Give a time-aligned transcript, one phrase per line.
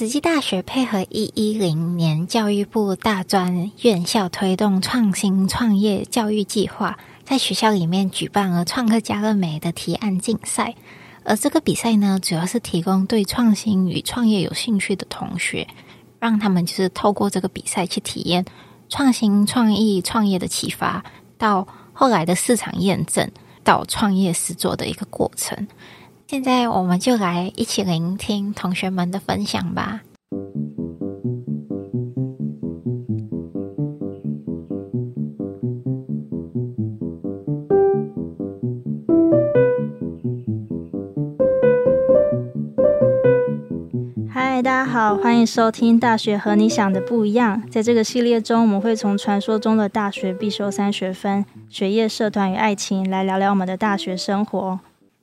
[0.00, 10.74] 慈济大学配合一一零年教育部大专院校推动创新创业教育计划，在学校里面举办了创客家乐美的提案竞赛。
[11.22, 15.68] 而这个比赛呢，主要是提供对创新与创业有兴趣的同学，
[16.18, 18.46] 让他们就是透过这个比赛去体验
[18.88, 21.04] 创新创意创业的启发，
[21.36, 23.30] 到后来的市场验证，
[23.62, 25.68] 到创业实作的一个过程。
[26.30, 30.02] 现在我们就来一起聆听同学们的分享吧。
[44.28, 47.60] 嗨，大家好，欢迎收听《大学和你想的不一样》。
[47.68, 54.78] 在这个系列中，我们会从传说中的大学必修三学分——学业、社团与爱情，来聊聊我们的大学生活。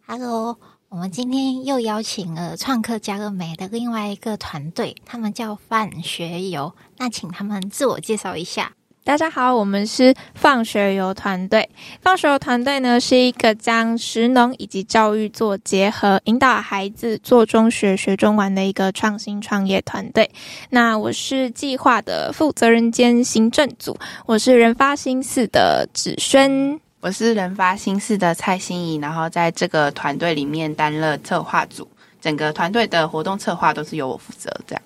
[0.05, 0.57] Hello。
[0.89, 6.73] 我们今天又邀请了创客家乐美的另外一个团队，他们叫放学游。
[6.97, 8.71] 那请他们自我介绍一下。
[9.03, 11.69] 大家好，我们是放学游团队。
[12.01, 20.31] 放学游团队呢，是一个将食农以及教育做结合，引导孩子做中学、学中玩的一个创新创业团队。
[20.69, 26.79] 那我是计划的负责人兼行政组，我是人发心嗣的子轩。
[26.99, 31.87] 我是人发心事的蔡欣怡，然后在这个团队里面担任策划组，
[32.19, 34.49] 整个团队的活动策划都是由我负责。
[34.65, 34.81] 这样，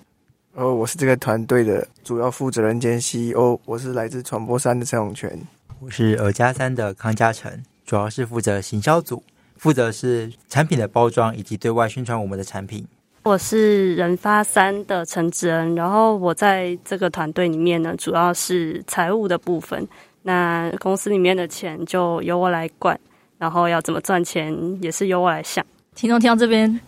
[0.52, 5.40] 哦，我是这个团队的主要负责人兼 CEO，我是来自传播三的陈永泉。
[5.80, 7.50] 我是尔家三的康嘉诚，
[7.86, 9.22] 主要是负责行销组，
[9.56, 12.86] 负责是产品的包装以及对外宣传我们的产品。
[13.22, 19.88] 我是人发三的陈芷恩，然后我在这个团队里面呢，主要是财务的部分。
[20.22, 22.98] 那公司里面的钱就由我来管，
[23.38, 25.64] 然后要怎么赚钱也是由我来想。
[25.94, 26.80] 听众听到这边，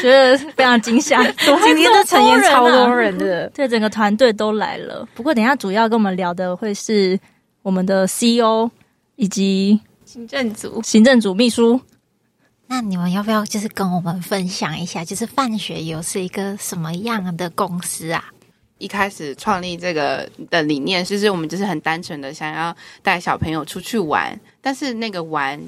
[0.00, 1.20] 觉得非常惊吓。
[1.34, 5.04] 今天的成员超多人的， 对，整个团队都来了。
[5.14, 7.18] 不过等一下主要跟我们聊的会是
[7.62, 8.70] 我们的 CEO
[9.16, 11.80] 以及行政组、行政组秘书。
[12.66, 18.24] 那你们要不要就是跟我们分享一下，就是范学友是一个什么样的公司啊？
[18.78, 25.60] 一开始创立这个的理念，其实我们就是很单纯的想要带小朋友出去玩，但是那个玩，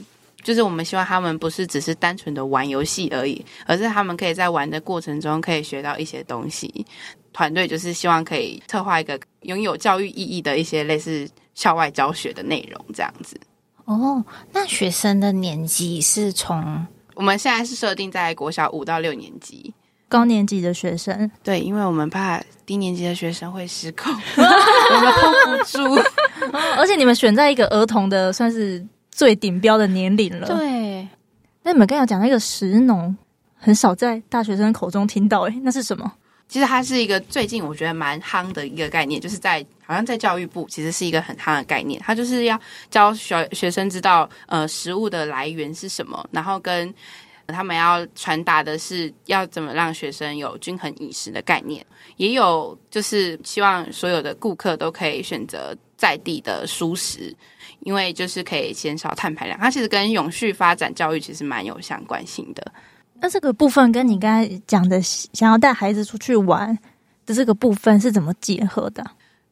[0.43, 6.85] 就是我们希望他们不是只是单纯的玩游戏而已，而是他们可以在玩的过程中可以学到一些东西。
[7.33, 13.39] 团队就是希望可以策划一个拥有教育意义的一些类似校外教学的内容，这样子。
[13.85, 19.73] 哦，那学生的年级是从我们现在是设定在国小五到六年级。
[20.09, 26.03] 高年级的学生，对，因为我们怕低年级的学生会失控， 我们 hold 不住。
[26.77, 30.47] 而且你们选在一个儿童的算是最顶标的年龄了。
[30.47, 31.07] 对，
[31.65, 33.17] 那你们刚刚讲那个食农，
[33.57, 36.13] 很少在大学生口中听到，诶，那是什么？
[36.49, 42.01] 其实它是一个最近我觉得蛮夯的一个概念，就是在好像在教育部，其实是一个很夯的概念。
[42.07, 42.57] 它就是要
[42.89, 46.95] 教学学生知道，呃，食物的来源是什么，然后跟。
[47.49, 51.85] 他们要传达的是要怎么让学生有均衡饮食的概念，
[52.17, 57.35] 也有就是希望所有的顾客都可以选择在地的蔬食，
[57.81, 59.59] 因为就是可以减少碳排量。
[59.59, 62.73] 它其实跟永续发展教育其实蛮有相关性的。
[63.21, 66.77] 那这个部分跟你刚才讲的想要带孩子出去玩
[67.25, 69.05] 的这个部分是怎么结合的？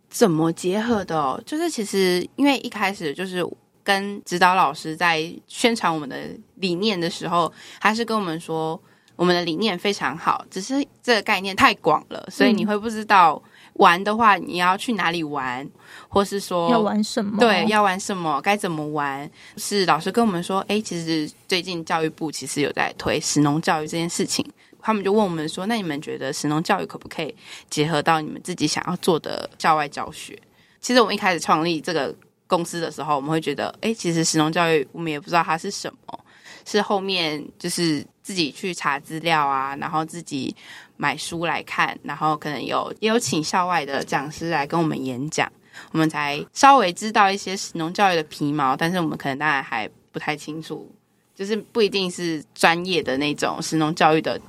[0.08, 1.42] 怎么结合的哦？
[1.46, 3.46] 就是其实因为一开始就是。
[3.84, 6.16] 跟指导老师在宣传我们的
[6.56, 8.80] 理念的时候，他是跟我们说
[9.14, 13.40] 我们的理念非常好，只是这个概念太广了，所以你会不知道
[13.74, 15.68] 玩的话你要去哪里玩，
[16.08, 17.38] 或是说要玩什么？
[17.38, 18.40] 对，要玩什么？
[18.40, 19.30] 该怎么玩？
[19.58, 24.44] 是老师跟我们说，哎，其实最近教育部其实有在推食农教育这件事情，
[24.80, 27.34] 他们就问我们说，那你们觉得神农教育可不可以
[27.68, 30.36] 结合到你们自己想要做的校外教学？
[30.80, 32.14] 其实我们一开始创立这个。
[32.46, 36.20] 公司的时候，我们会觉得，哎、欸，其实神农教育我们也不知道它是什么，
[36.64, 40.54] 是后面就是自己去查资料啊，然后自己
[40.96, 45.50] 买书来看，然后可能有也有请校外的讲师来跟我们演讲，
[45.92, 50.90] 我们才稍微知道一些神农教育的皮毛，但是我们可能当然还不太清楚，
[51.34, 54.40] 就是不一定是专业的那种神农教育的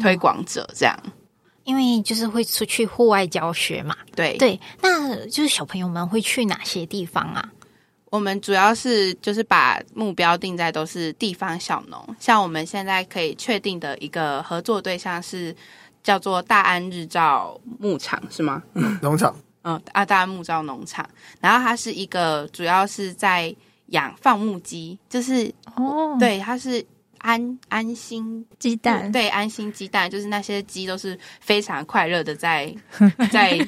[0.00, 0.96] 推广者这样。
[1.64, 7.50] 因为就是会出去户外教学嘛，对对，那就是小朋友们会去哪些地方啊？
[8.10, 15.54] 我们主要是就是把目标定在都是地方小农，像我们现在可以确定的一个合作对象是
[16.02, 18.62] 叫做大安日照牧场，是吗？
[19.02, 19.34] 农场，
[19.64, 21.08] 嗯，啊，大安木造农场，
[21.40, 23.52] 然后它是一个主要是在
[23.86, 26.84] 养放牧鸡，就是哦，对，它是。
[27.24, 32.72] 安安心鸡蛋，对，安心鸡蛋，就是那些鸡都是非常快乐的在
[33.32, 33.58] 在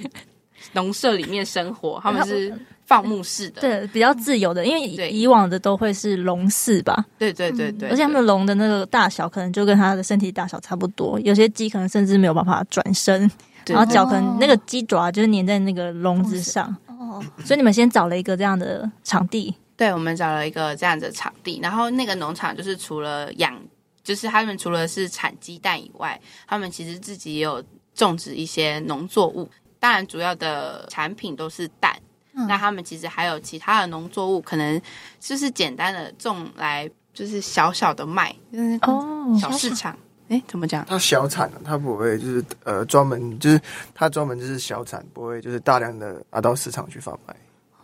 [0.75, 2.53] 农舍里面生活，他们是
[2.85, 13.31] 放牧式的，对，比较自由的，因为以往的都会是笼式吧，对对对对，而且他们笼的那个大小可能就跟它的身体大小差不多，有些鸡可能甚至没有办法转身，
[13.67, 19.55] 然后脚可能那个鸡爪就是粘在那个笼子上，哦，所以你们先找了一个这样的场地。
[19.77, 23.61] 对，我们找了一个这样子的场地，然后那个农场就是除了养，
[24.03, 27.63] 就是他们除了是产鸡蛋以外，他们其实自己也有
[27.95, 29.49] 种植一些农作物。
[29.79, 31.95] 当然，主要的产品都是蛋。
[32.39, 34.81] 嗯、那他们其实还有其他的农作物，可能
[35.21, 39.97] 就是简单的种来，就是小小的卖，就是哦，小市场。
[40.29, 40.85] 哎，怎么讲？
[40.87, 43.61] 它小产，它不会就是呃专门就是
[43.95, 47.35] 它专门就是小产，不会就是大量的拿到市场去贩卖。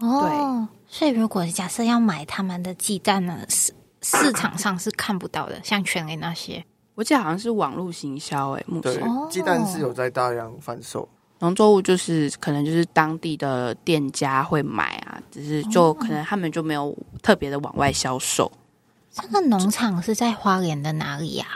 [0.02, 3.72] 哦，所以，如果假设要买他们的鸡蛋呢，市
[4.02, 6.64] 市场上是看不到的，像全联那些，
[6.96, 8.50] 我记得好像是网络行销。
[8.52, 9.00] 哎，目前。
[9.30, 11.08] 鸡蛋是有在大量贩售，
[11.38, 18.50] 农作物就是可能就是当地的店家会买啊，只是就可能他们就没有特别的往外销售。
[19.12, 21.46] 这个农场是在花莲的哪里呀？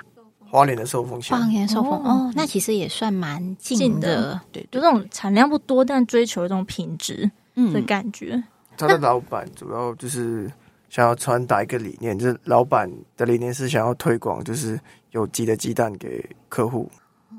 [0.48, 1.36] 花莲的寿丰乡。
[1.40, 7.28] 花莲寿丰哦，那其实也算蛮近的，对，就这种产量不多，但追求一种品质
[7.72, 8.42] 的感觉。
[8.76, 10.50] 他的老板主要就是
[10.90, 14.78] 想要传达一个理念，就是老板的理念是想要推广，就是
[15.12, 16.90] 有机的鸡蛋给客户。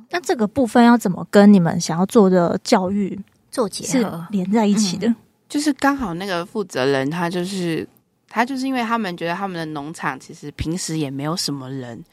[0.09, 3.19] 那这个部分要怎么跟你们想要做的教育
[3.51, 5.07] 做结合，连在一起的？
[5.07, 5.15] 嗯、
[5.47, 7.87] 就是刚好那个负责人他就是
[8.29, 12.03] 他就是因为他们觉得他们的农场其实平时也没有什么人。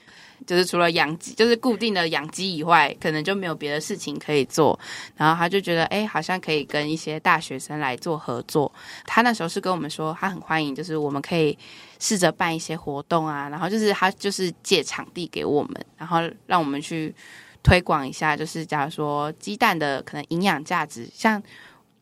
[0.47, 4.79] 就是除了养鸡，就是固定的养鸡以外，可能就没有别的事情可以做。
[5.17, 8.73] 然后他就觉得，哎，好像可以跟一些大学生来做合作。
[9.07, 11.59] 他那时候是跟我们说，他很欢迎，就是我们可以
[11.99, 13.49] 试着办一些活动啊。
[13.49, 17.15] 然后就是他就是借场地给我们，然后让我们去
[17.63, 18.37] 推广一下。
[18.37, 21.43] 就是假如说鸡蛋的可能营养价值，像。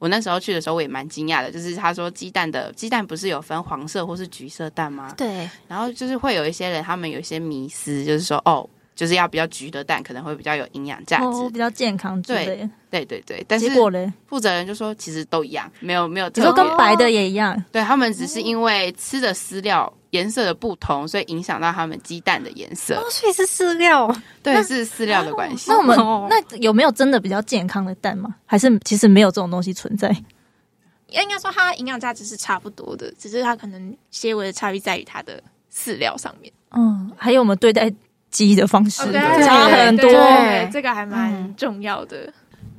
[0.02, 5.14] 我那时候去的时候，我也蛮惊讶的，就是他说鸡蛋的鸡蛋不是有分黄色或是橘色蛋吗？
[5.16, 5.49] 对。
[5.69, 12.56] 然后就是会有一些人，他们有一些迷思，就是说哦，就是要比较橘的蛋可能会比较有营养价值，哦、比较健康之类的。
[12.56, 13.46] 对对对对。
[13.46, 16.28] 但是结果嘞，负责人就说其实都一样，没有没有。
[16.34, 17.64] 你说跟白的也一样？
[17.70, 19.94] 对，他们只是因为吃的饲料。
[20.12, 22.94] 颜色的不同，所以影响到他们鸡蛋的颜色。
[22.94, 25.70] 哦，所以是饲料，对，是饲料的关系。
[25.70, 25.96] 那我们
[26.28, 28.34] 那有没有真的比较健康的蛋吗？
[28.46, 30.14] 还是其实没有这种东西存在？
[31.08, 35.42] 应该说它营养价值是差不多的，只是它可能些微的差异在于它的
[35.72, 36.52] 饲料上面。
[36.70, 37.92] 嗯，还有我们对待
[38.30, 42.32] 鸡的方式差很多，对，这个还蛮重要的。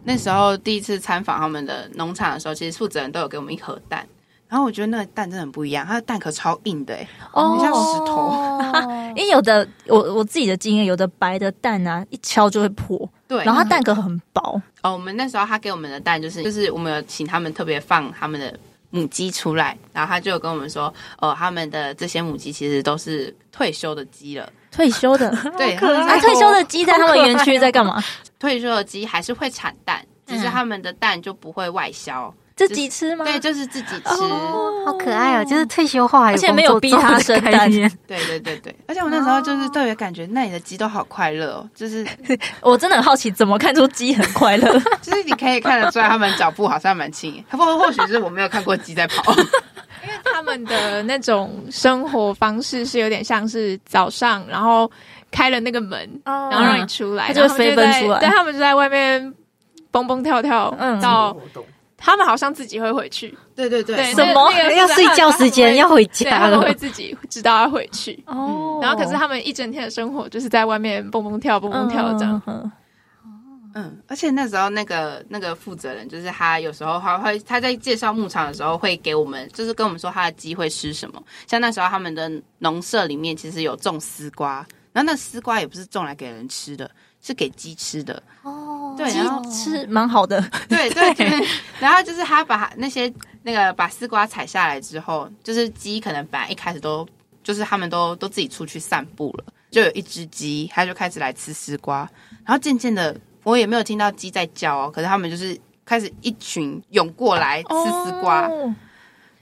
[0.03, 4.07] 那时候第一次参访他们的农场的时候，其实负责人都有给我们一盒蛋。
[4.53, 8.31] 然后我觉得那个蛋真的很不一样，它的蛋壳超硬的，哎，很像石头。
[9.17, 13.09] 因为有的我我自己的经验，有的白的蛋啊，一敲就会破。
[13.27, 14.61] 对，然后它蛋壳很薄。
[14.83, 18.55] 哦，我们那时候他给我们的蛋就是就是我们有请他们特别放他们的
[18.91, 25.35] 母鸡出来，然后他就有跟我们说，哦，他们的这些母鸡其实都是退休的鸡了，退休的。
[25.57, 27.99] 对，啊，退休的鸡在他们园区在干嘛？
[28.37, 32.31] 退休的鸡还是会产蛋，只是他们的蛋就不会外销。
[32.55, 33.25] 自己吃吗？
[33.25, 35.45] 对，就是自己吃，哦、好可爱哦！
[35.45, 37.67] 就是退休后，而且没有逼他生蛋。
[38.07, 42.05] 对对对对，而且我那时候就是特别感觉那里的鸡都好快乐哦，就是
[42.61, 44.71] 我真的很好奇，怎么看出鸡很快乐？
[45.01, 54.89] 就是你可以看得出来，他们脚步好像蛮轻，不过或许是我没有看过鸡在跑，因为他们的那种生活方式是有点像是早上，然后
[55.31, 59.33] 开了那个门，然后让你出来，它就会飞奔出来，对，他们就在外面
[59.89, 61.35] 蹦蹦跳跳，嗯，到。
[62.05, 68.21] 他们好像自己会回去，对对对，什么要睡觉时间要回家，他们会自己知道要回去。
[68.27, 72.41] 哦，然后可是他们一整天的生活就是在外面蹦蹦跳、蹦蹦跳这样。
[73.73, 81.23] 嗯，而且那时候那个那个负责人就是他，有时候他会他在介绍牧场的时候会给我们，就是跟我们说他的鸡会吃什么。
[81.47, 82.29] 像那时候他们的
[82.59, 84.55] 农舍里面其实有种丝瓜，
[84.91, 86.91] 然后那丝瓜也不是种来给人吃的。
[87.25, 91.47] 是给鸡吃的哦，对，然后吃蛮好的， 对对对。
[91.79, 93.11] 然后就是他把那些
[93.43, 97.07] 那个把丝瓜采下来之后，就是鸡可能本来一开始都
[97.43, 102.09] 就是他们都都自己出去散步了，就有一只鸡，它就开始来吃丝瓜。
[102.45, 107.69] 然后渐渐的，我也没有听到鸡在叫哦，可是他们就是开始一群涌过来吃
[108.05, 108.73] 丝瓜，哦，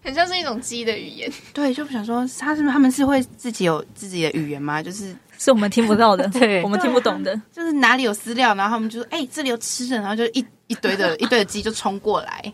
[0.04, 1.32] 很像是一种鸡的语言。
[1.54, 4.82] 对，就不想说他是不是他们是会自己有自己的语言吗？
[4.82, 5.16] 就是。
[5.44, 12.54] 是我们听不到的， 对，我们听不懂的，就是哪里有饲料，然后他们就说：“哎、欸，这里有吃的。”然后就一一堆的 一堆的鸡就冲过来，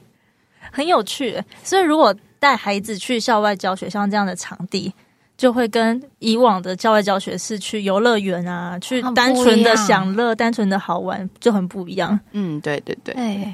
[0.71, 1.43] 很有趣。
[1.65, 4.93] 所以如果带孩子去校外教学，像这样的场地，
[5.35, 12.17] 就会跟以往的校外教学是去游乐园啊，去单纯的享乐、单纯的好玩，就很不一样。
[12.31, 13.53] 嗯，对对对，对，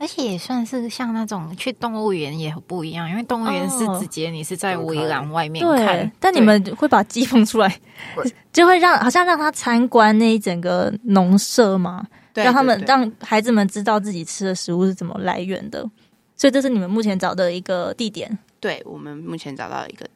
[0.00, 7.78] 而且也算是像那种去动物园也很不一样，因为动物园是直接你是在围栏外面看，对，但你们会把鸡放出来
[8.50, 15.88] 就会让好像让他参观那一整个农舍嘛，对，让他们让孩子们知道自己吃的食物是怎么来源的，
[16.34, 18.38] 所以这是你们目前找的一个地点。
[18.58, 20.06] 对，我们目前找到一个。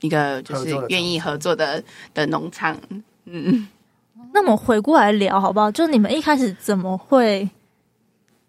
[0.00, 2.76] 一个就是愿意合作的的农场，
[3.24, 3.66] 嗯，
[4.34, 5.70] 那么回过来聊好不好？
[5.70, 7.48] 就你们一开始怎么会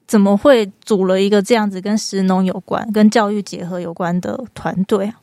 [0.08, 5.16] 怎么会组了一个这样子跟食农有关、跟教育结合有关的团队啊？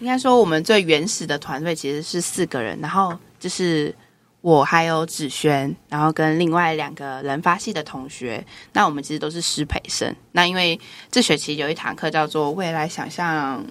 [0.00, 3.94] 应该说，我们最原始的团队其实是四个人，然后就是
[4.40, 8.44] 我还有子轩，然后跟另外两个人发系的同学。
[8.72, 10.14] 那我们其实都是师培生。
[10.32, 10.78] 那因为
[11.10, 13.64] 这学期有一堂课叫做“未来想象”。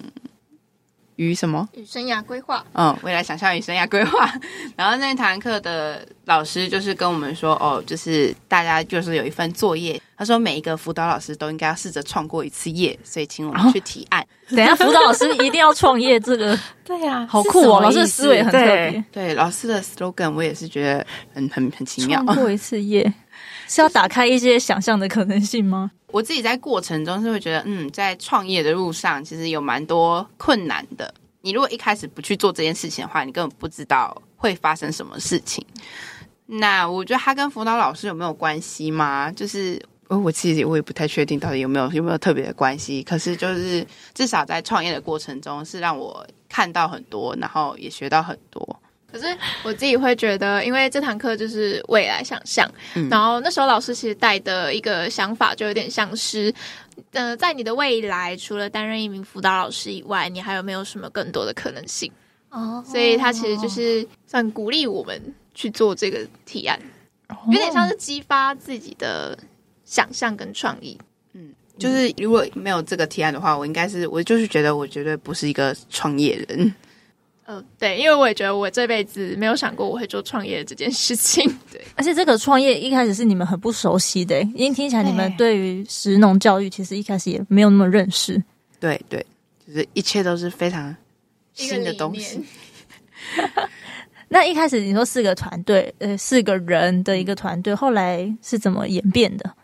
[1.16, 1.68] 与什么？
[1.74, 2.66] 与生涯规划。
[2.72, 4.28] 嗯，未来想象与生涯规划。
[4.74, 10.02] 然后那堂课的老师就是跟我们说，哦，就是大家就是有一份作业。
[10.16, 14.22] 他说每一个辅导老师都应该要试着创过一次业，所以请我们去提案。
[14.22, 17.80] 哦、等一下，辅导老师一定要创业，这个 对呀、啊，好酷哦！
[17.80, 19.04] 老师思维很特别。
[19.10, 22.22] 对，老师的 slogan 我也是觉得很很很奇妙。
[22.24, 23.12] 创过一次业
[23.66, 25.90] 是要打开一些想象的可能性吗？
[26.08, 31.12] 我自己在过程中是会觉得，嗯，在创业的路上其实有蛮多困难的。
[31.40, 35.66] 你如果一开始不去做这件事情的话，你根本不知道会发生什么事情。
[36.46, 39.32] 那我觉得他跟辅导老师有没有关系吗？
[39.32, 43.02] 就是，哦，我自己我也不太确定到底有没有有没有特别的关系。
[43.02, 48.80] 可是就是至少在创业的过程中，是让我看到很多，然后也学到很多。
[49.10, 49.26] 可是
[49.62, 56.52] 我自己会觉得，因为这堂课就是未来想象，嗯、然后那时候老师其实带的一个想法就有点像是，
[57.12, 62.10] 呃，在你的未来，除了担任一名辅导老师以外，你还有没有什么更多的可能性？
[62.50, 65.22] 哦，所以他其实就是算鼓励我们
[65.54, 66.76] 去做这个提案，
[67.28, 69.38] 哦、有点像是激发自己的
[69.94, 70.98] 想象跟创意。
[71.34, 76.74] 嗯，就是如果没有这个提案的话，我应该是我就是觉得我绝对不是一个创业人。
[77.46, 81.48] 嗯、呃，对，因为我也觉得我这辈子没有想过我会做创业这件事情。
[81.70, 88.42] 对，而且这个创业一开始是你们很不熟悉的，因为听起来你们对于食农教育其实一开始也没有那么认识。
[88.80, 89.24] 对对，
[89.64, 90.96] 就是一切都是非常
[91.52, 92.42] 新的东西。
[94.28, 99.54] 那一开始你说四个团队，呃，四个人的一个团队，后来是怎么演变的？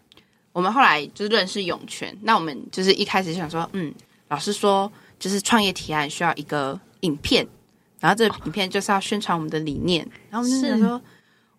[0.53, 3.93] 我们后来就是认识永泉，那我们就是一开始想说，嗯，
[4.29, 7.47] 老师说就是创业提案需要一个影片。
[8.01, 10.99] 然后这个影片就是要宣传我们的理念，然后我们就想说，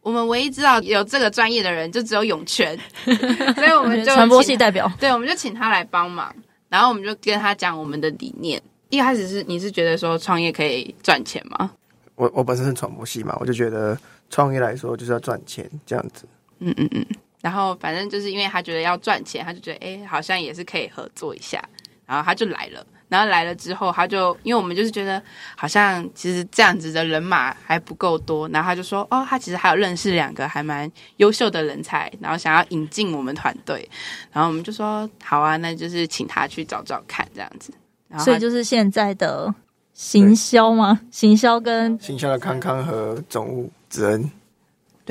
[0.01, 6.35] 我们唯一知道有这个专业的人就只有永泉， 所以我们就传播系代表，对，我们就请他来帮忙，
[6.67, 8.59] 然后我们就跟他讲我们的理念。
[8.89, 11.69] 一开始是你是觉得说创业可以赚钱吗？
[12.15, 13.95] 我我本身是传播系嘛，我就觉得
[14.31, 16.25] 创业来说就是要赚钱这样子。
[16.57, 17.05] 嗯嗯嗯。
[17.41, 21.63] 然后反正就是因为他觉得要赚钱，他就觉得哎，好像也是可以合作一下，
[22.05, 22.85] 然后他就来了。
[23.09, 25.21] 然后来了之后，他就因为我们就是觉得
[25.57, 33.85] 好像其实这样子的人马还不够多，然后他就说哦，他其实还有认识两个还蛮优秀的人才，然后想要引进我们团队，
[34.31, 37.73] 然后我们就说好啊，那就是请他去找找看这样子。
[38.07, 39.53] 然后所以就是现在的
[39.91, 41.01] 行销吗？
[41.11, 44.31] 行销跟行销的康康和总务子恩，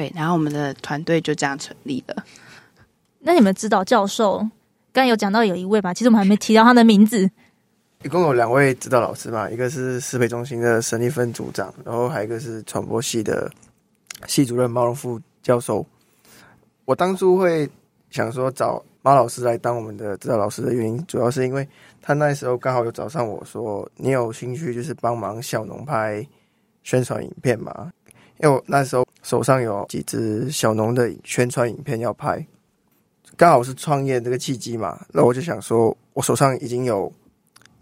[0.01, 2.25] 对，然后我们的团队就这样成立了。
[3.19, 4.39] 那你们指导教授
[4.95, 5.93] 刚刚有讲到有一位吧？
[5.93, 7.31] 其实我们还没提到他的名字。
[8.03, 13.51] 一共有两位指导老师嘛，一个是师培中心的沈立芬组长，然后还有一个是传播系的
[14.27, 15.85] 系主任毛荣富教授。
[16.87, 17.69] 我当初会
[18.09, 21.69] 想说找马老师来当我们的指导老师的原因，主要是因为
[22.01, 26.27] 他那时候刚好有找上我说，你有兴趣就是帮忙小农拍
[26.83, 27.93] 宣传影片嘛？
[28.43, 32.45] 因为我那时候手上有几支小农的宣传影片要拍，
[33.37, 37.13] 刚好是创业这个契机嘛，那我就想说，我手上已经有。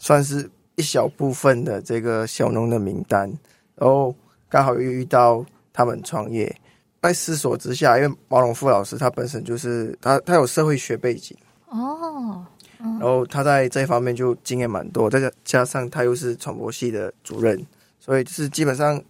[0.01, 3.29] 算是一小部分的这个小农的名单，
[3.75, 4.15] 然后
[4.49, 6.55] 刚好又遇到他们创业，
[7.03, 11.37] 在思索之下，因为毛龙富老师他本身就是他他有社会学背景
[11.67, 12.47] 哦，
[12.79, 17.61] 然后他在这方面就经验蛮多，再加加上他又是传播系的主任，
[17.99, 19.03] 所以就是基本上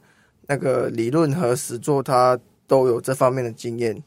[0.48, 2.36] 那个理论和实作他
[2.66, 4.02] 都有这方面的经验。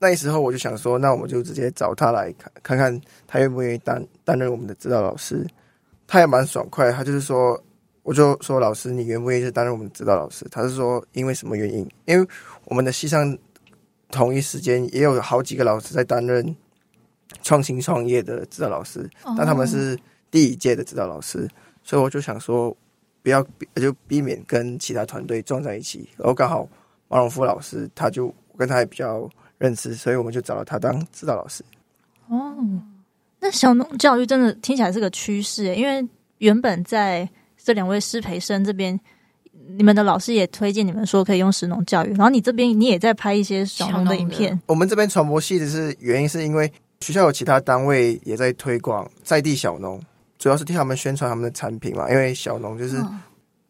[0.00, 5.46] 那时候我就想说，那我们就直接找他来看看看他愿不愿意担担任我们的指导老师。
[6.06, 7.62] 他也蛮爽快，他就是说，
[8.02, 10.46] 我就说老师，你愿不愿意担任我们的指导老师？
[10.50, 11.86] 他是说，因为什么原因？
[12.06, 12.26] 因为
[12.64, 13.36] 我们的系上
[14.10, 16.56] 同一时间也有好几个老师在担任
[17.42, 19.06] 创新创业的指导老师，
[19.36, 19.98] 但他们是
[20.30, 21.46] 第一届的指导老师，
[21.82, 22.74] 所以我就想说，
[23.22, 23.42] 不要
[23.74, 26.08] 就避免跟其他团队撞在一起。
[26.16, 26.68] 然后刚好
[27.08, 31.64] 王荣富老师他就跟他也比较认识，所以我们就找了他当指导老师。
[32.28, 32.56] 哦，
[33.40, 36.06] 那小农教育真的听起来是个趋势，因为
[36.38, 38.98] 原本在这两位师培生这边。
[39.70, 44.58] 你们的老师也推荐你们说可以用食农教育，然后你这边你也在拍一些小农的影片。
[44.64, 50.00] 我们这边传播系的是原因是因为学校有其他单位也在推广在地小农，
[50.38, 52.08] 主要是替他们宣传他们的产品嘛。
[52.10, 52.96] 因为小农就是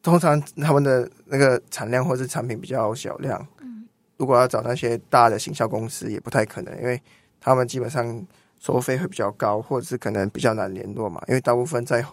[0.02, 7.00] 通常他们的那个产量或是产品比较小量，嗯如果要找那些大的行销公司也不太可能，因为
[7.40, 8.26] 他们基本上
[8.60, 11.22] 收费会比较高，或者是可能比较难联络嘛。
[11.28, 12.04] 因为大部分在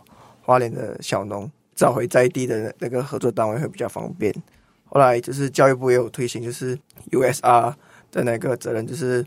[0.42, 1.52] 花莲的小农。
[1.76, 4.34] 找回在地的那个合作单位会比较方便。
[4.86, 6.74] 后来就是教育部也有推行，就是
[7.12, 7.74] USR
[8.12, 9.22] 的那个责任，就是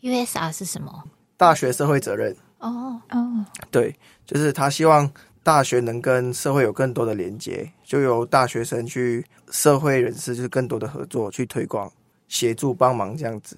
[0.00, 1.04] USR 是什么？
[1.36, 2.36] 大学社会责任。
[2.66, 3.94] 哦哦，对，
[4.26, 5.08] 就是他希望
[5.42, 11.90] 大学能跟社会有更多的连接，就由大学生去社会人士，就是更多的合作去推广、
[12.28, 13.56] 协助、帮忙这样子。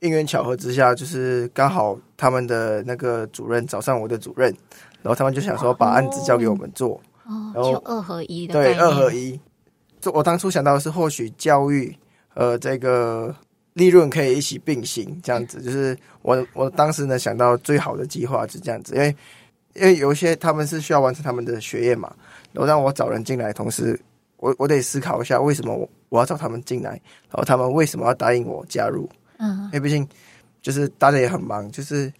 [0.00, 4.52] 因缘巧合之下，就是刚好他们的那个主任找上我的主任，
[5.00, 7.00] 然后他们就想说把案子交给我们做。
[7.24, 9.38] 哦，就二合一的对，二合一。
[10.00, 11.96] 就我当初想到的是，或许教育
[12.34, 13.32] 呃这个
[13.74, 15.60] 利润可以一起并行，这样子。
[15.62, 19.16] 就是我我当时呢想到最好的计划是这样子，因为
[19.74, 22.14] 因为有一些他们是需要完成他们的学业嘛，
[22.52, 23.98] 然后让我找人进来，同时
[24.36, 26.90] 我我得思考一下为什么我我要找他们进来，
[27.28, 29.08] 然后他们为什么要答应我加入？
[29.38, 30.06] 嗯，因为毕竟
[30.60, 32.12] 就是大家也很忙，就是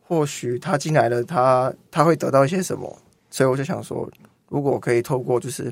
[0.00, 2.96] 或许他进来了，他他会得到一些什么，
[3.30, 4.08] 所以我就想说。
[4.50, 5.70] 如果可以透过就是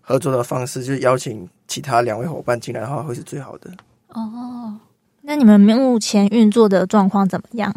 [0.00, 3.70] 合作的方式，就邀请其他两位伙伴进来的话，会是最好的。
[4.08, 4.78] 哦，
[5.22, 7.74] 那你们目前运作的状况怎么样？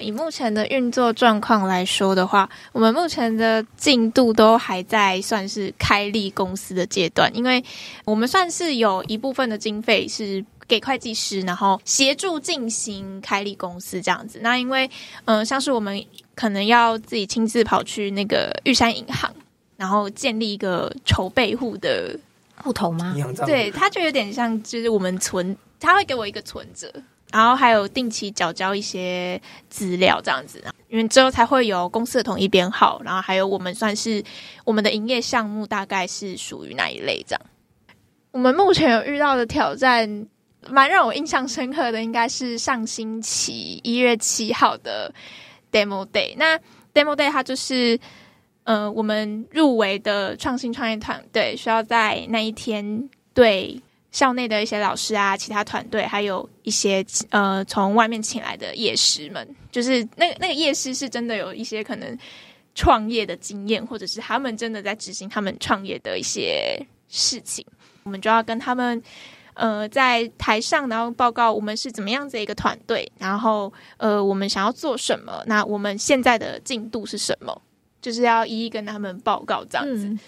[0.00, 7.62] 以目前的运作状况来说的话，我们目前的进度都还在算是开立公司的阶段，因为
[8.04, 14.38] 我们算是有一部分的经费是给会计师，然后协助进行开立公司这样子。
[14.42, 14.86] 那因为
[15.26, 16.02] 嗯、呃，像是我们
[16.34, 19.30] 可能要自己亲自跑去那个玉山银行。
[19.78, 22.16] 然后建立一个筹备户的
[22.62, 23.14] 户头吗？
[23.44, 26.90] 对，他就有点像，就是我们存，他会给我一个存折，
[27.32, 34.22] 然后还有定期缴交一些资料这样子，因为之后才会有公司的统一编号，然后还有我们算是
[34.64, 37.42] 我们的营业项目大概是属于哪一类这样。
[38.30, 40.26] 我们目前有遇到的挑战，
[40.68, 45.12] 蛮让我印象深刻的，应该是上星期一月七号的
[45.70, 46.34] Demo Day。
[46.36, 46.58] 那
[46.94, 47.98] Demo Day 它就是。
[48.64, 53.80] 呃，我们入围的创新创业团队需要在那一天对
[54.12, 62.16] 校内的一些老师啊、其他团队，还有一些呃从外面请来的业师们，就是那那个业师是真的有一些可能
[62.74, 67.66] 创业的经验，或者是他们真的在执行他们创业的一些事情，
[68.04, 69.02] 我们就要跟他们
[69.54, 77.60] 呃在台上，然后报告我们是怎么样子一个团队，然后呃我们想要做什么，那我们现在的进度是什么？
[78.02, 80.06] 就是要一一跟他们报告这样子。
[80.06, 80.20] 嗯、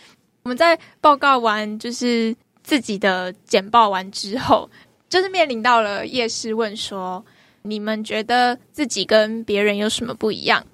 [0.45, 4.71] 我们在报告完，就是自己的简报完之后，
[5.11, 7.23] 就是面临到了业师问说
[7.63, 10.65] ：“你们觉得自己跟别人有什么不一样？”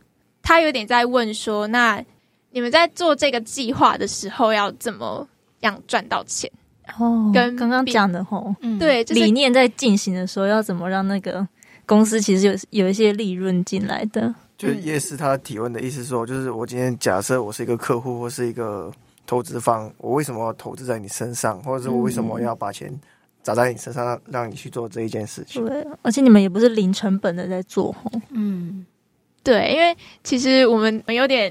[0.42, 2.00] 他有点在问说：“那
[2.50, 5.26] 你们在做这个计划的时候，要怎么
[5.60, 6.48] 样赚到钱？”
[6.98, 11.46] 哦，跟刚刚讲的吼，嗯、对，就是、理念在进行的时候，要怎么让那个
[11.86, 14.34] 公司其实有有一些利润进来的。
[14.61, 18.92] 就是叶师他提问的意思说，就是我今天假设我是一个客户或是一个
[19.27, 22.92] 投资方，我为什么要投资在你身上，或者是我为什么要把钱
[23.42, 25.64] 砸在你身上，让让你去做这一件事情？
[25.64, 27.96] 对，而且你们也不是零成本的在做，
[28.29, 28.85] 嗯，
[29.42, 31.51] 对，因为其实我们有点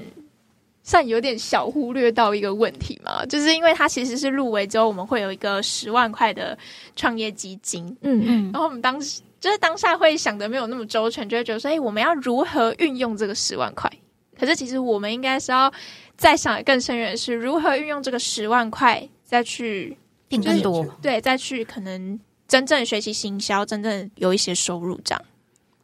[0.84, 6.56] 算有点小忽略到一个问题嘛，就是因为他其实是入围之后，我们会有一个十万块的
[6.94, 9.20] 创业基金，嗯嗯，然后我们当时。
[9.40, 13.90] 就是当下会想的没有那么周全，就会觉得说，哎，我们要如何运用这个十万块？
[14.38, 15.72] 可是其实我们应该是要
[16.16, 19.96] 再想的更深远的是，如何运用这个十万块再去
[20.28, 25.24] 变更多，对，再去可能真正学习行销，真正有一些收入这样。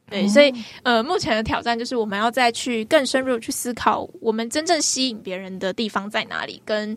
[0.09, 6.97] 对，所以呃，目前的挑战就是我们要再去更深入去思考，我们真正吸引别人的地方在哪里，跟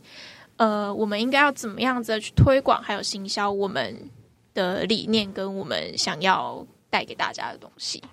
[0.58, 4.10] 呃，我们应该要怎么样子的去推广，还有行销我们。
[4.60, 8.04] 的理念跟我们想要带给大家的东西，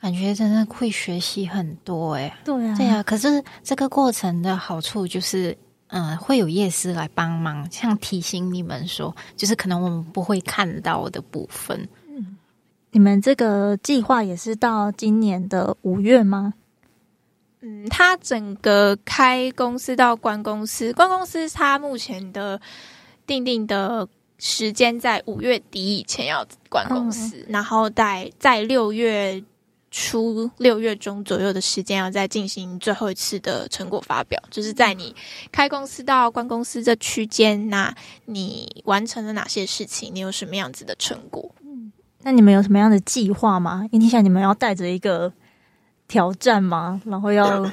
[0.00, 2.34] 感觉真的会学习很多哎。
[2.44, 3.02] 对啊，对啊。
[3.02, 5.56] 可是这个过程的好处就是，
[5.88, 11.86] 嗯、呃，会有夜师来帮忙，像提醒你们说，就是可能我们不会看到的部分。
[12.08, 12.36] 嗯，
[12.92, 16.54] 你们这个计划也是到今年的五月吗？
[17.60, 22.60] 嗯，他整个开公司到关公司，关公司他目前的
[23.26, 24.06] 定定的
[24.44, 29.42] 时间在五月底以前要关公司，嗯、然后在在六月
[29.90, 35.16] 初、六月中左右的时间要再进行最后一次的成果发表，就是在你
[35.50, 37.94] 开公司到关公司这区间，那
[38.26, 40.14] 你完成了哪些事情？
[40.14, 41.50] 你有什么样子的成果？
[41.62, 41.90] 嗯，
[42.22, 43.80] 那你们有什么样的计划吗？
[43.90, 45.32] 因为你想你们要带着一个。
[46.06, 47.00] 挑战吗？
[47.06, 47.66] 然后要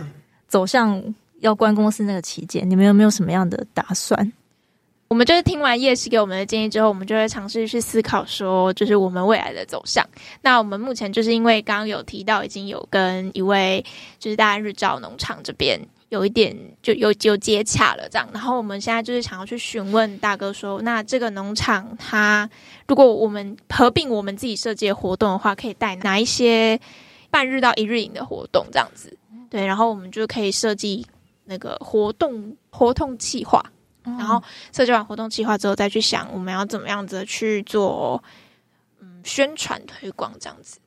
[0.48, 1.04] 走向
[1.42, 4.32] 要关公司那个期间，你们有没有什么样的打算？
[5.12, 10.08] 我们就是听完叶师给我们的建议之后，我们就会尝试去思考说，就是我们未来的走向。
[10.42, 13.84] 那我们目前就是因为刚刚有提到，已经有跟一位
[14.20, 18.26] 就是大日照农场这边有一点就有有接洽了，这样。
[18.32, 22.50] 然后我们现在就是想要去询问大哥说，那这个农场它
[22.88, 26.80] 如果我们合并我们自己设计的活动的话，可以带哪一些？
[27.30, 29.18] 半日到一日营的活动这样子，
[29.50, 31.06] 对，然后我们就可以设计
[31.44, 33.62] 那个活动活动计划，
[34.04, 38.24] 然后设计完活动计划之后，再去想我们要怎么样子去做，
[39.00, 40.80] 嗯，宣传推广这样子，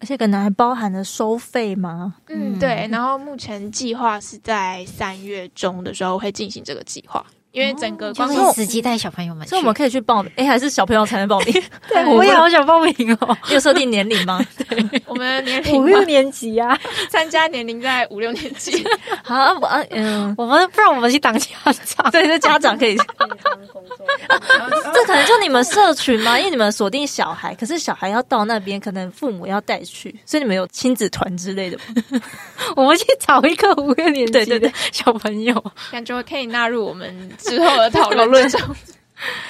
[0.00, 2.14] 而且可能还包含了收费吗？
[2.28, 7.24] 嗯，对，然后目前计划是在三月中的时候会进行这个计划。
[7.52, 10.32] 因为整个光是司机带小朋友们，所以我们可以去报名。
[10.36, 11.52] 哎，还是小朋友才能报名？
[11.88, 13.36] 对，我也好想报名哦。
[13.52, 14.40] 有设定年龄吗？
[14.56, 16.78] 对，我们年龄五六年级啊，
[17.10, 18.82] 参加年龄在五六年级。
[19.22, 21.46] 好，我嗯，我们不然我们去当家
[21.84, 22.10] 长。
[22.10, 22.96] 对，那家长可以。
[24.94, 26.38] 这可能就你们社群吗？
[26.38, 31.78] 因为你们锁定小孩，可是小孩要到那边，可能父母要带去，所以你们有亲子团之类的？
[32.74, 37.30] 我们去找一个五六年级的小朋友，感觉可以纳入我们。
[37.42, 38.60] 之后的讨论上，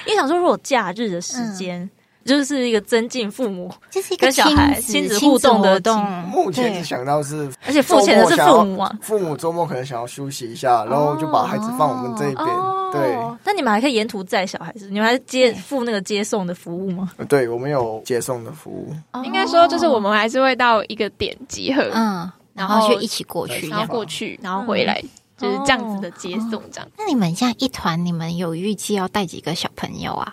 [0.06, 1.88] 因为想说，如果假日的时间，
[2.24, 6.04] 就是一个增进父母就是跟小孩亲子互动的动。
[6.28, 8.98] 目前是想到是，而且付钱的是父母啊。
[9.00, 12.46] 父母周末可能想要休息一下，然后就把孩子放我们这一边。
[12.92, 17.10] 对，那你们还可以沿途载小孩子，你们还接付那个接送的服务吗？
[17.26, 18.94] 对，我们有接送的服务。
[19.24, 25.02] 应该说，就是我们还是会到一个点集合，嗯，然后就一起过去，然后过去，然后回来。
[25.42, 26.88] 就是这样子的接送，这样。
[26.96, 30.32] 那你们像一团，你们有预计要带几个小朋友啊？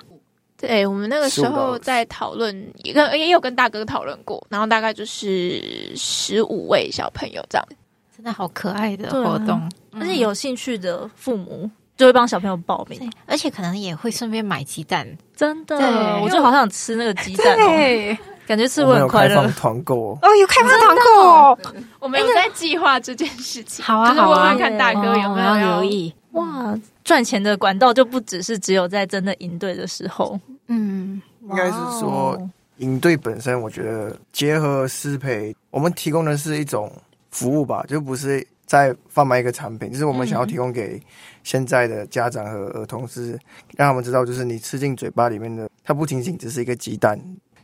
[0.56, 7.68] 对，我们那个时候在讨论，也跟也有跟大哥讨论过，然后大概就是十五位小朋友这样。
[8.16, 15.08] 真的好可爱的活动，而且有兴趣的父母就会帮小朋友报名，而且可能也会顺便买鸡蛋。
[15.34, 15.78] 真的，
[16.22, 18.18] 我就好想吃那个鸡蛋哦。
[18.50, 19.36] 感觉是我很快乐。
[19.36, 21.60] 开放团购哦，有开放团购，
[22.00, 23.86] 我们有在计划这件事情。
[23.86, 26.12] 好啊，好啊，看大哥有没有留意。
[26.32, 30.40] 哇，赚钱的管道就不只是只有在真的营队的时候。
[30.66, 32.36] 嗯，应该是说
[32.78, 36.92] 营队本身，我觉得结合师培，我们提供的是一种
[37.30, 41.00] 服务吧，就不是在贩卖一个产品，就是我们想要提供给
[41.44, 43.34] 现在的家长和儿童，是
[43.78, 47.20] 让他们知道，就是你吃进嘴巴里面的，它不仅仅只是一个鸡蛋。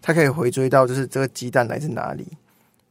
[0.06, 2.28] 它可以回追到，就是这个鸡蛋来自哪里？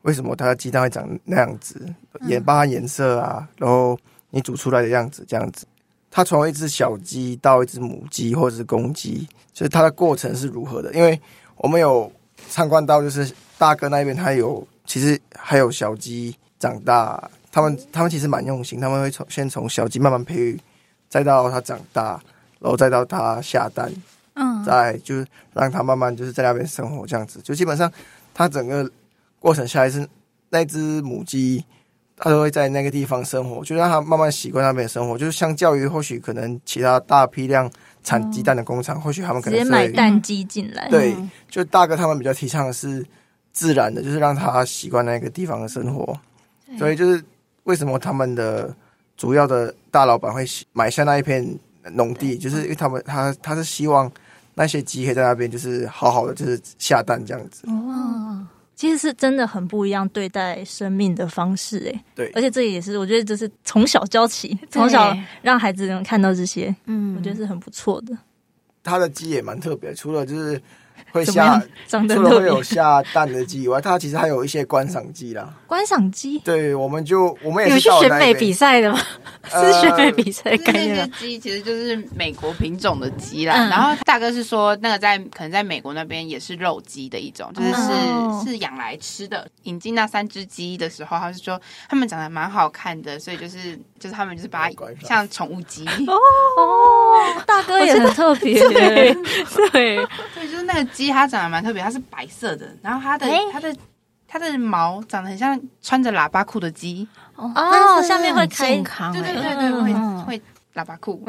[0.03, 1.87] 为什么它的鸡蛋会长那样子？
[2.22, 3.96] 也包含颜色啊，然后
[4.31, 5.64] 你煮出来的样子这样子。
[6.11, 10.92] 它从一只小鸡到一只母鸡或者是公鸡，就是它的过程是如何的？
[10.92, 11.20] 因为
[11.59, 12.11] 我们有
[12.48, 17.31] 参观到，就是大哥那边他有，其实还有小鸡长大。
[17.53, 20.61] 他们他们其实蛮用心，他们会从先从小鸡慢慢培育，
[21.09, 22.20] 再到它长大，
[22.59, 23.92] 然后再到它下蛋。
[24.35, 27.90] 嗯，在就是让他慢慢就是在那边生活这样子，就基本上
[28.35, 28.90] 他整个
[29.38, 30.07] 过程下来是
[30.51, 31.64] 那只母鸡，
[32.16, 35.18] 它都会在那个地方生活，就让它慢慢习惯那边的生活。
[35.18, 37.70] 就是相较于或许可能其他大批量
[38.03, 40.88] 产鸡蛋的工厂，嗯、或许他们可能直接买蛋鸡进来。
[40.88, 41.14] 对，
[41.49, 43.05] 就大哥他们比较提倡的是
[43.53, 46.16] 自然的，就是让它习惯那个地方的生活。
[46.79, 47.23] 所以就是
[47.64, 48.75] 为什么他们的
[49.16, 51.47] 主要的大老板会买下那一片
[51.92, 54.11] 农地，就是因为他们他他是希望。
[54.55, 57.67] 那些鸡可以在那边，就是好好的，就是下蛋这样子。
[57.69, 62.05] 哦，其实是真的很不一样对待生命的方式，哎。
[62.14, 68.17] 对，而且这也是我觉得这是从小教起，从小让孩子能看到这些，嗯，我觉得是很不错的。
[68.83, 70.61] 他的鸡也蛮特别，除了就是。
[71.12, 75.54] 会下，除了会有 下蛋的鸡以外，它其实还有一些观赏鸡啦。
[75.66, 78.98] 观赏鸡，对，我们就我们也是有去选美比赛的吗？
[79.50, 83.54] 是选美比赛，那些鸡其实就是美国品种的鸡啦。
[83.68, 89.46] 然后大哥是说，那个在可能在美国那边也是肉鸡的一种，就是是是养来吃的。
[89.64, 96.14] 引进那三只鸡的时候，他是说他们长得蛮好看的，所以就是就是他们就是把它像宠物鸡哦。
[97.47, 99.14] 大哥也很特别， 对。
[99.73, 100.07] 对，
[100.47, 101.09] 就是那个鸡。
[101.09, 103.75] 它长得蛮特别，它是白色的，然后它的、欸、它的
[104.29, 107.51] 它的毛长得很像穿着喇叭裤的鸡哦，
[108.07, 110.43] 下面会开，健康，对对对对，会会
[110.75, 111.25] 喇叭裤，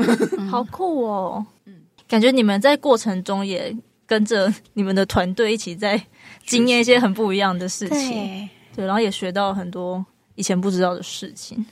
[0.52, 1.46] 好酷哦。
[1.64, 1.76] 嗯，
[2.10, 3.74] 感觉你们在过程中也
[4.06, 6.02] 跟着你们的团队一起在
[6.46, 11.66] 经验一些很不一样的事情，对，然后也学到很多以前不知道的事情。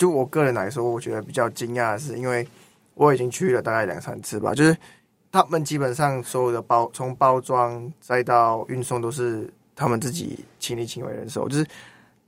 [0.00, 2.44] 就我个人来说，我觉得比较惊讶的是，因为
[2.94, 4.76] 我已经去了大概两三次吧，就是
[5.30, 9.48] 他们基本上所有的包，从包装再到运送都是。
[9.76, 11.66] 他们自己亲力亲为人手，就是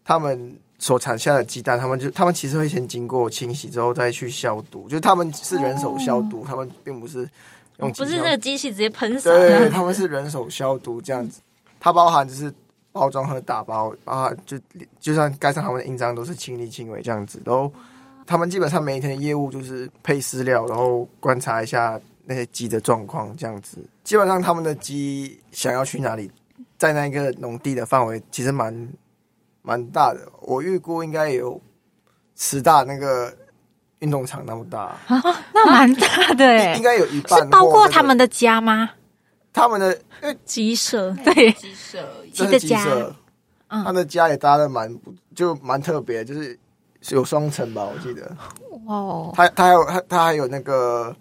[0.03, 7.29] 他们所产下的鸡蛋，他们就他们其实会先经过清洗之后再去消毒，就是他们是人手消毒，哦、他们并不是
[7.77, 11.43] 用不是那个机器直接喷洒，对，他们是人手消毒这样子。
[11.79, 12.51] 它包含就是
[12.93, 14.57] 包装和打包，啊，就
[15.01, 17.41] 就算盖上他们的印章都是亲力亲为这样子。
[17.45, 17.73] 然后
[18.27, 23.79] 他们基本上每一天的业务就是配饲料，然后观察一下那些鸡的状况这样子。
[24.05, 26.31] 基本上他们的鸡想要去哪里？
[26.79, 28.89] 在那个农地的范围其实蛮
[29.63, 31.61] 蛮大的，我预估应该有
[32.35, 33.33] 十大那个
[34.01, 35.23] 运动场那么大啊，
[35.55, 38.91] 那蛮大的哎，应该有一半是包括他们的家吗？
[39.53, 39.97] 他们的
[40.45, 41.53] 鸡舍对。
[41.53, 41.99] 鸡舍
[42.33, 42.85] 鸡的家，
[43.69, 44.99] 嗯，他的家也搭的蛮
[45.35, 46.59] 就蛮特别，就是
[47.11, 48.35] 有双层吧，我记得。
[48.87, 51.15] 哦，他他还有他他还有那个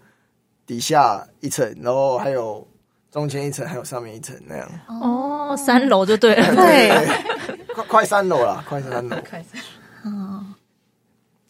[0.66, 2.68] 底下一层，然后还有。
[3.12, 4.72] 中间一层，还有上面一层那样。
[4.88, 6.90] 哦，三楼就对了， 对，
[7.76, 9.62] 快快三楼了，快三楼， 快三。
[10.06, 10.46] 楼，哦，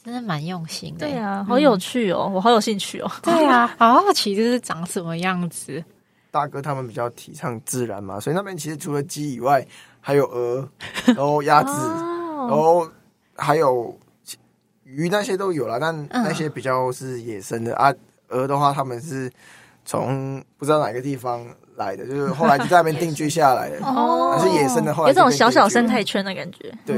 [0.04, 5.84] 真的蛮用心的，对啊，好有趣哦，嗯、我好有兴趣哦，对啊，好好奇这是长什么样子。
[6.32, 9.64] 大哥他们比较提倡自然嘛，所以那边其实除了鸡以外，
[10.00, 10.68] 还有鹅，
[11.06, 12.90] 然后鸭子，哦、然后
[13.36, 13.96] 还有
[14.84, 17.94] 鱼那些都有了，但那些比较是野生的、嗯、啊。
[18.30, 19.32] 鹅的话，他们是。
[19.84, 21.44] 从不知道哪个地方
[21.76, 26.72] 来的，就是后来就在那边定居下来的，哦，还是野生的，后来有这种小小生态圈的感觉。
[26.86, 26.98] 对，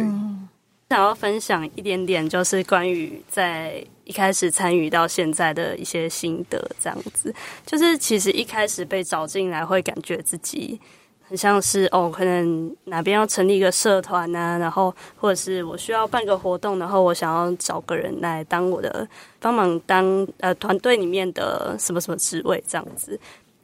[0.89, 7.33] 想要分享一点点，就是关于在一开始参与到现在的一些心得，这样子，
[7.65, 10.79] 就是其实一开始被找进来，会感觉自己
[11.27, 11.37] 很。
[11.37, 19.07] 像是哦，可能哪边要成立一个社团呐、啊，然后或者是我需要办个活动，然后我想要找个人来当我的
[19.39, 23.19] 帮忙当呃团队里面的什么什么职位这样子，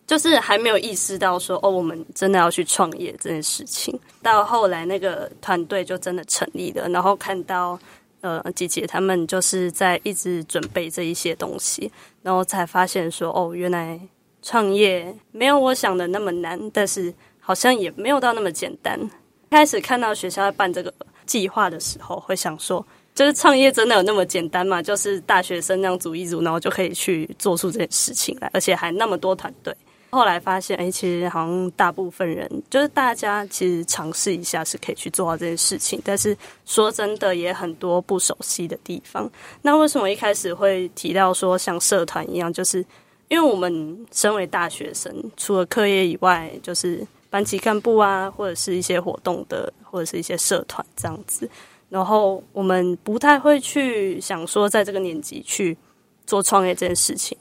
[0.07, 3.97] 就是还没有意识到说哦，我们真的要去创业这件事情。
[4.23, 7.79] 到后来那个团队就真的成立了，然后看到
[8.21, 13.99] 呃姐姐他们就是在一直准备这一些东西，然后才发现说哦，原来
[14.41, 17.13] 创业没有我想的那么难，但是。
[17.41, 19.09] 好像也没有到那么简单。
[19.49, 20.93] 开始看到学校在办这个
[21.25, 24.83] 计划的时候，会想说，就是创业真的有那么简单吗？
[24.83, 29.75] 就是大学生那样组一组，然后就可以去做出这件事情来，而且还那么多团队。
[30.09, 36.01] 后来发现，哎，其实好像大部分人，就是大家其实尝试一下是可以去做到这件事情。
[36.03, 39.29] 但是说真的，也很多不熟悉的地方。
[39.61, 42.51] 那为什么一开始会提到说像社团一样？
[42.51, 42.85] 就是
[43.27, 47.05] 因为我们身为大学生，除了课业以外，就是。
[47.31, 51.47] 班级干部啊，或者是一些活动的，或者是一些社团这样子。
[51.87, 55.77] 然后我们不太会去想说，在这个年纪去
[56.25, 57.37] 做创业这件事情。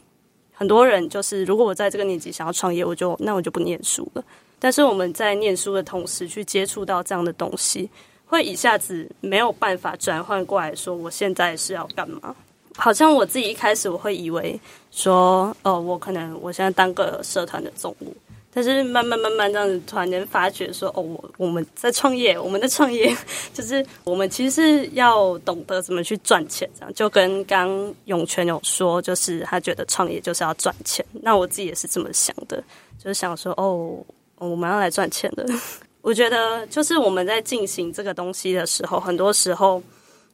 [0.59, 4.25] 很多人就是，如果我在这个年纪想要创业，我就那我就不念书了。
[4.59, 7.89] 但是我们在念书的同时，去接触到这样的东西，
[8.27, 12.35] 会一下子没有办法转换过来说，我现在是要干嘛？
[12.77, 14.59] 好像我自己一开始我会以为
[14.91, 18.13] 说，哦，我可能我现在当个社团的总务。
[18.59, 23.17] 但是慢慢慢慢这样子，突然间发觉说，哦，我我们在创业，我们的创业
[23.55, 31.07] 就是我们其实是要懂得怎么去赚钱，这样就跟刚永泉有说，就是他觉得创业就是要赚钱。
[31.23, 32.61] 那我自己也是这么想的，
[32.99, 34.05] 就是想说，哦，
[34.39, 35.47] 我们要来赚钱的。
[36.03, 39.81] 我觉得就是我们在进行这个东西的时候，很多时候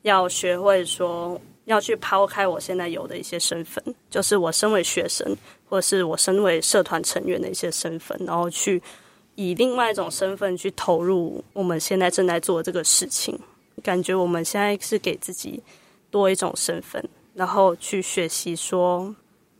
[0.00, 1.38] 要学会说。
[1.64, 5.36] 要去抛开我现在有的一些身份，就是我身为学生，
[5.68, 8.82] 或者是我身为社团成员的一些身份，然后去
[9.34, 13.38] 以另外一种身份去投入我们现在正在做这个事情。
[13.82, 15.62] 感觉我们现在是给自己
[16.10, 17.02] 多一种身份，
[17.34, 19.14] 然后去学习说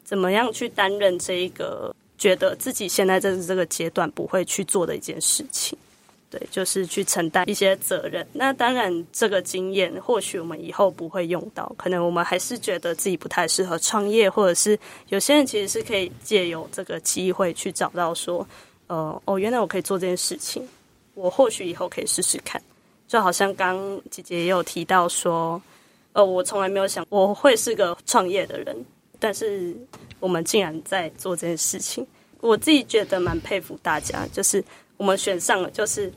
[0.04, 5.76] 怎么样去担任这一个觉得自己现在在这个阶段不会去做的一件事情。
[6.34, 8.26] 对，就是去承担一些责任。
[8.32, 14.76] 那当然，这个经验或许我们以后不会用到，可能我们还是觉得自己不太适合创业，或者是
[15.10, 18.44] 有些人其实是可以借由这个机会去找到说，
[18.88, 20.68] 呃，哦，原来我可以做这件事情，
[21.14, 22.60] 我或许以后可以试试看。
[23.06, 23.78] 就好像刚
[24.10, 25.62] 姐姐也有提到说，
[26.14, 28.76] 呃，我从来没有想我会是个创业的人，
[29.20, 29.72] 但是
[30.18, 32.04] 我们竟然在做这件事情，
[32.40, 34.64] 我自己觉得蛮佩服大家，就是
[34.96, 36.12] 我们选上了，就是。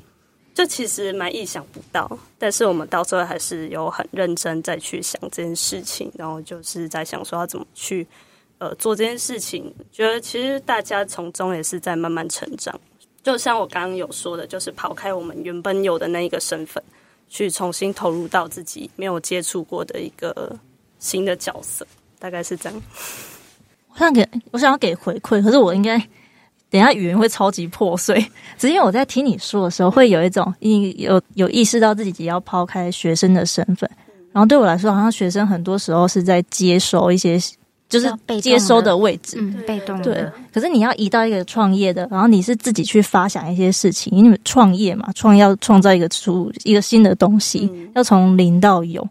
[0.57, 8.07] 就其实蛮意想不到，但是我们到最后还是有很认真再去想这件事情，然后就是在想说要怎么去
[8.57, 9.71] 呃做这件事情。
[9.91, 12.73] 觉得其实大家从中也是在慢慢成长。
[13.21, 16.83] 就像我刚刚有说的，就是抛开我们原本有的那一个身份，
[17.29, 20.57] 去重新投入到自己没有接触过的一个
[20.97, 21.85] 新的角色，
[22.17, 22.81] 大概是这样。
[23.89, 26.03] 我想给我想要给回馈，可是我应该。
[26.69, 28.25] 等一下语言会超级破碎，
[28.57, 33.89] 只因为我在听你说的时候，会有一种你有有意识到自己要抛开学生的身份，
[34.33, 37.39] 然后对我来说，好像学生很多时候是在接收一些，
[37.87, 40.03] 就是接收的位置，嗯，被动的。
[40.03, 49.07] 对，可是你要移到一个创业的，然后你是自己去发想一些事情，因为创业嘛，创业要创造一个出一个新的东西，要从零到有。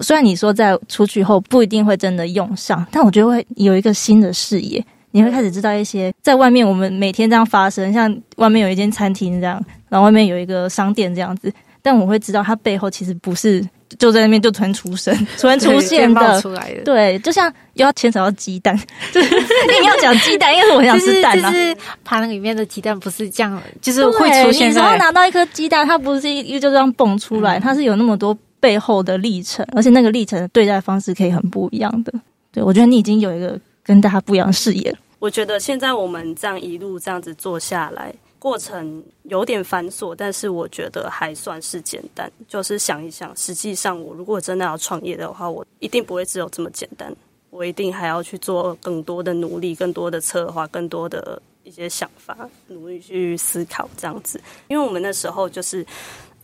[0.00, 4.82] 虽然你说在出去后不一定会真的用上，但我觉得会有一个新的视野。
[5.14, 13.64] 你会开始知道一些在外面我们每天这样发生，像外面有一间餐厅这样，然后外面有一个商店这样子，但我会知道它背后其实不是
[13.96, 16.82] 就在那边就突然出生、突然出现的，出来的。
[16.82, 18.76] 对，就像又要牵扯到鸡蛋，
[19.12, 19.36] 就 是
[19.80, 21.52] 你要讲鸡蛋，因为我很想吃蛋啊。
[21.52, 24.68] 就是盘里面的鸡蛋不是这样，就是会出现。
[24.68, 32.12] 你只要拿到一颗鸡蛋，它不是一就这样蹦出来，它是有那么多背后的历程，而且那个历程的对待方式可以很不一样的。
[32.50, 34.96] 对，我觉得你已经有一个跟大家不一样的视野。
[35.20, 42.30] 我觉得现在我们这样一路这样子做下来，过程有点繁琐，但是我觉得还算是简单。
[42.48, 47.14] 就是想一想，实际上我如果真的要创业的话，我一定不会只有这么简单，
[47.48, 54.38] 我一定还要去做更多的努力、更多的策划、更多的一些想法，努力去思考这样子。
[54.68, 55.86] 因为我们那时候就是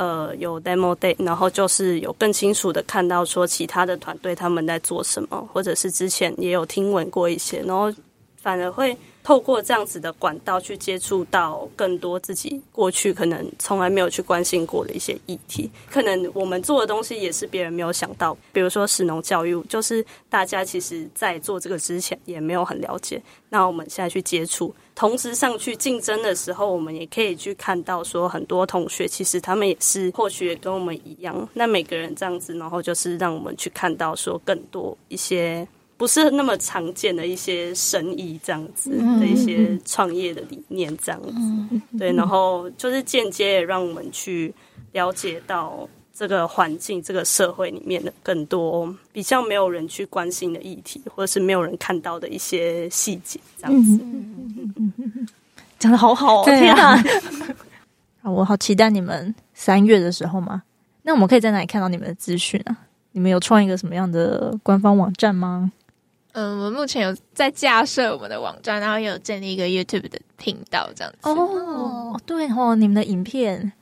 [0.01, 7.93] 呃有 demo day，然后就是有更清楚的看到说其他的团队他们在做什么，或者是之前也有听闻过一些，然后。
[8.43, 18.35] 反而会透过这样子的管道去接触到更多自己过去可能从来没有去关心过的一些议题，可能我们做的东西也是别人没有想到。
[18.51, 35.67] 比如说食农教育，就是大家其实在做这个之前也没有很了解，那我们现在去接触，同时上去竞争的时候，我们也可以去看到说很多同学其实他们也是或许也跟我们一样，那每个人这样子，然后就是让我们去看到说更多一些。
[35.97, 44.55] 不是那么常见的一些生意这样子的一些创业的理念这样子，对，然后就是间接也让我们去
[44.93, 54.01] 了解到这个环境、这个社会里面的更多比较没有人去关心的议题，或者是没有人看到的一些细节这样子。
[55.81, 57.03] 讲的好好哦，天哪！
[58.31, 60.63] 我好期待你们三月的时候嘛？
[61.03, 62.77] 那我们可以在哪里看到你们的资讯啊？
[63.13, 65.73] 你们有创一个什么样的官方网站吗？
[66.33, 71.29] 嗯，我们目前有在架设我们的网站，然后也有建立一个 YouTube 的频道，这样子。
[71.29, 73.73] 哦，对哦，你们的影片，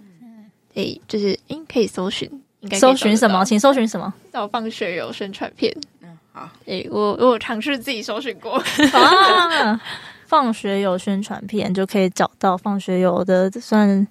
[0.72, 2.30] 可以就是，应可以搜寻，
[2.60, 3.44] 应该搜寻什么？
[3.44, 4.14] 请搜寻什么？
[4.32, 5.76] 叫放学游宣传片。
[6.00, 6.48] 嗯，好。
[6.66, 8.52] 诶，我我有尝试自己搜寻过。
[8.92, 9.80] 啊，
[10.28, 14.06] 放学有宣传片就可以找到放学有的，算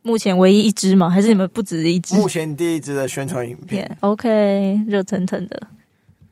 [0.00, 1.10] 目前唯一一支吗？
[1.10, 2.14] 还是你们不止一支？
[2.14, 3.98] 目前第一支的宣传影片。
[4.00, 5.68] OK，热腾腾的。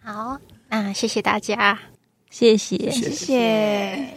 [0.02, 0.40] 好。
[0.68, 1.78] 那谢谢大家，
[2.28, 3.10] 谢谢，谢谢。
[3.10, 4.08] 谢谢。